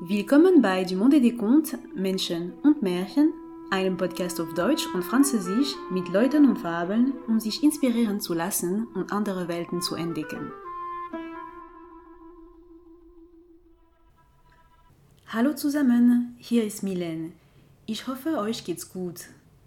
[0.00, 3.32] Willkommen bei Du Monde des Contes, Menschen und Märchen,
[3.70, 8.88] einem Podcast auf Deutsch und Französisch mit Leuten und Fabeln, um sich inspirieren zu lassen
[8.94, 10.50] und andere Welten zu entdecken.
[15.28, 17.32] Hallo zusammen, hier ist Milen.
[17.86, 19.20] Ich hoffe, euch geht's gut.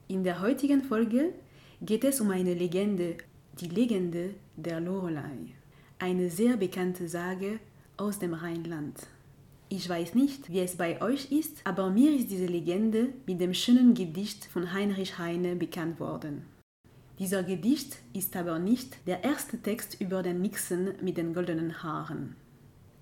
[0.09, 1.33] In der heutigen Folge
[1.81, 3.15] geht es um eine Legende,
[3.61, 5.55] die Legende der Lorelei.
[5.99, 7.59] Eine sehr bekannte Sage
[7.95, 9.07] aus dem Rheinland.
[9.69, 13.53] Ich weiß nicht, wie es bei euch ist, aber mir ist diese Legende mit dem
[13.53, 16.43] schönen Gedicht von Heinrich Heine bekannt worden.
[17.19, 22.37] Dieser Gedicht ist aber nicht der erste Text über den Nixon mit den goldenen Haaren.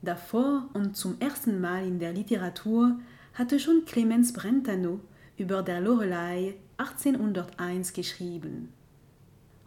[0.01, 2.99] Davor und zum ersten Mal in der Literatur
[3.35, 5.01] hatte schon Clemens Brentano
[5.37, 8.69] über der Lorelei 1801 geschrieben.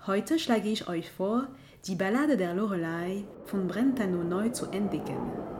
[0.06, 1.46] Heute schlage ich euch vor,
[1.84, 5.57] die Ballade der Lorelei von Brentano neu zu entdecken.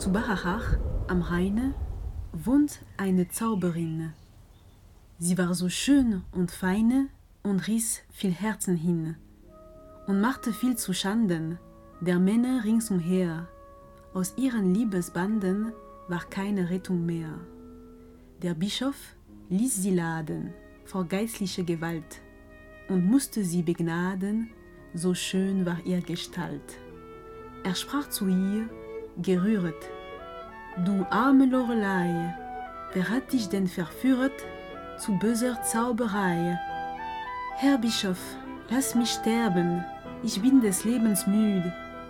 [0.00, 1.74] Zu Barachach am Rheine
[2.32, 4.14] wohnt eine Zauberin.
[5.18, 7.08] Sie war so schön und feine
[7.42, 9.16] und riss viel Herzen hin
[10.06, 11.58] und machte viel zu Schanden
[12.00, 13.46] der Männer ringsumher.
[14.14, 15.70] Aus ihren Liebesbanden
[16.08, 17.38] war keine Rettung mehr.
[18.40, 18.96] Der Bischof
[19.50, 20.54] ließ sie laden
[20.86, 22.22] vor geistlicher Gewalt
[22.88, 24.48] und musste sie begnaden,
[24.94, 26.78] so schön war ihr Gestalt.
[27.64, 28.66] Er sprach zu ihr,
[29.20, 29.90] gerühret.
[30.84, 32.34] Du arme Lorelei,
[32.92, 34.32] wer hat dich denn verführet
[34.98, 36.58] zu böser Zauberei?
[37.56, 38.20] Herr Bischof,
[38.70, 39.84] lass mich sterben,
[40.22, 41.64] ich bin des Lebens müd,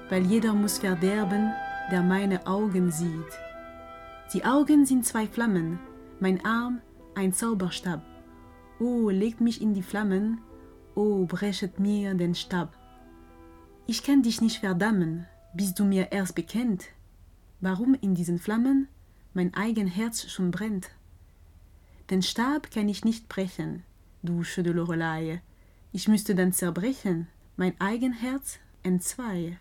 [0.08, 1.52] weil jeder muss verderben,
[1.90, 3.38] der meine Augen sieht.
[4.32, 5.78] Die Augen sind zwei Flammen,
[6.20, 6.80] mein Arm
[7.14, 8.02] ein Zauberstab.
[8.78, 10.40] Oh, legt mich in die Flammen,
[10.94, 12.76] oh, brechet mir den Stab.
[13.86, 16.84] Ich kann dich nicht verdammen, bis du mir erst bekennt,
[17.60, 18.88] warum in diesen Flammen
[19.34, 20.90] mein eigen Herz schon brennt.
[22.10, 23.84] Den Stab kann ich nicht brechen,
[24.22, 25.42] du schöne Lorelei,
[25.92, 29.58] ich müsste dann zerbrechen, mein eigen Herz entzwei.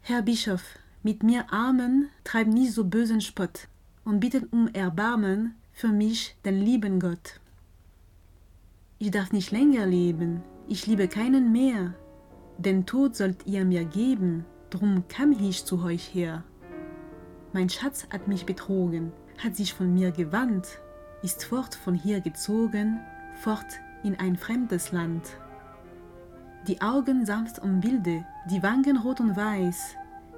[0.00, 0.62] Herr Bischof,
[1.02, 3.68] mit mir Armen treib nie so bösen Spott
[4.04, 7.40] und bittet um Erbarmen für mich, den lieben Gott.
[8.98, 11.94] Ich darf nicht länger leben, ich liebe keinen mehr,
[12.58, 16.44] den Tod sollt ihr mir geben, drum kam ich zu euch her.
[17.54, 20.80] Mein Schatz hat mich betrogen, hat sich von mir gewandt,
[21.22, 22.98] ist fort von hier gezogen,
[23.36, 25.22] fort in ein fremdes Land.
[26.66, 29.94] Die Augen sanft und wilde, die Wangen rot und weiß,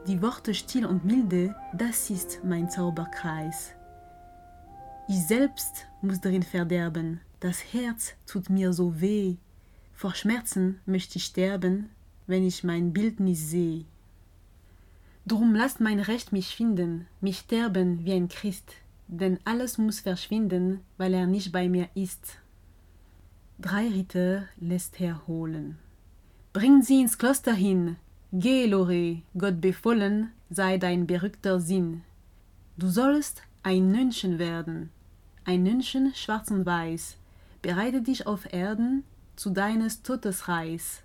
[0.07, 3.73] die Worte still und milde, das ist mein Zauberkreis.
[5.09, 9.37] Ich selbst muss darin verderben, das Herz tut mir so weh,
[9.95, 11.89] vor Schmerzen möchte ich sterben,
[12.27, 13.87] wenn ich mein Bildnis sehe.
[15.27, 18.73] Drum lasst mein Recht mich finden, mich sterben wie ein Christ,
[19.09, 22.39] denn alles muss verschwinden, weil er nicht bei mir ist.
[23.59, 25.79] Drei Ritter lässt er holen.
[26.53, 27.97] Bring sie ins Kloster hin,
[28.33, 32.03] geh, Lore, Gott befohlen sei dein berückter Sinn.
[32.77, 34.91] Du sollst ein Nönchen werden,
[35.45, 37.17] ein Nönchen schwarz und weiß,
[37.63, 39.03] bereite dich auf Erden
[39.35, 41.03] zu deines Todes Reis.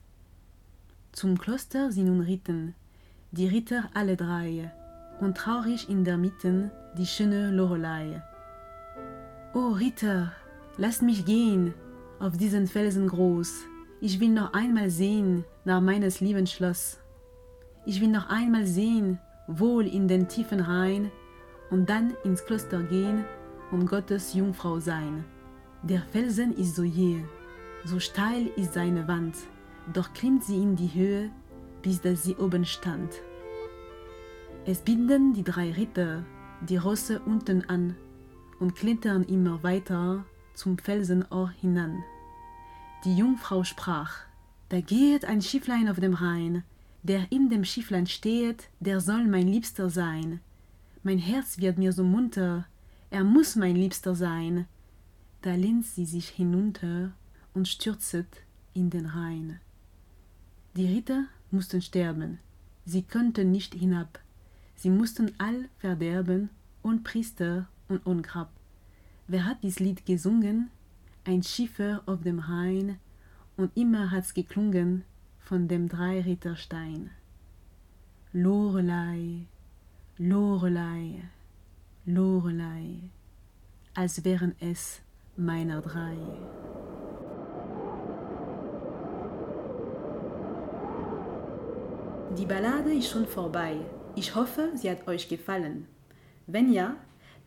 [1.12, 2.76] Zum Kloster sie nun ritten,
[3.34, 4.72] die Ritter alle drei,
[5.22, 8.22] und traurig in der Mitte die schöne Lorelei.
[9.54, 10.34] O Ritter,
[10.78, 11.74] lasst mich gehen
[12.20, 13.62] auf diesen Felsen groß,
[14.02, 17.00] ich will noch einmal sehen nach meines lieben Schloss.
[17.86, 21.10] Ich will noch einmal sehen, wohl in den tiefen Rhein,
[21.70, 23.24] und dann ins Kloster gehen
[23.72, 25.24] und Gottes Jungfrau sein.
[25.84, 27.24] Der Felsen ist so jäh,
[27.86, 29.36] so steil ist seine Wand,
[29.94, 31.32] doch klimmt sie in die Höhe,
[31.82, 33.12] bis dass sie oben stand.
[34.66, 36.24] Es binden die drei Ritter
[36.62, 37.96] die Rosse unten an
[38.60, 42.04] und klettern immer weiter zum Felsenohr hinan.
[43.04, 44.20] Die Jungfrau sprach,
[44.70, 46.64] da gehet ein Schifflein auf dem Rhein,
[47.04, 50.40] der in dem Schifflein stehet, der soll mein Liebster sein.
[51.04, 52.68] Mein Herz wird mir so munter,
[53.10, 54.68] er muss mein Liebster sein.
[55.42, 57.14] Da lehnt sie sich hinunter
[57.56, 58.44] und stürzet
[58.74, 59.60] in den Rhein.
[60.78, 62.40] Die Ritter mussten sterben,
[62.86, 64.20] sie konnten nicht hinab.
[64.76, 66.50] Sie mussten all verderben
[66.82, 68.52] und Priester und Ungrab.
[69.28, 70.72] Wer hat dies Lied gesungen?
[71.24, 72.98] Ein Schiffer auf dem Rhein,
[73.58, 75.04] und immer hat's geklungen
[75.40, 77.12] von dem Dreiritterstein.
[78.34, 79.46] Lorelei,
[80.18, 81.22] Lorelei,
[82.06, 83.10] Lorelei,
[83.94, 85.02] als wären es
[85.36, 86.18] meiner drei.
[92.42, 93.78] Die Ballade ist schon vorbei.
[94.16, 95.86] Ich hoffe, sie hat euch gefallen.
[96.48, 96.96] Wenn ja,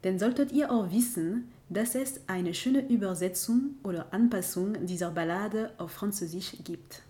[0.02, 5.90] dann solltet ihr auch wissen, dass es eine schöne Übersetzung oder Anpassung dieser Ballade auf
[5.90, 7.02] Französisch gibt.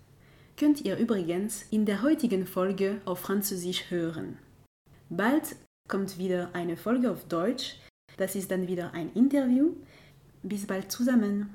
[0.57, 4.39] Könnt ihr übrigens in der heutigen Folge auf Französisch hören.
[5.11, 5.55] Bald
[5.87, 7.75] kommt wieder eine Folge auf Deutsch.
[8.17, 9.73] Das ist dann wieder ein Interview.
[10.41, 11.51] Bis bald zusammen.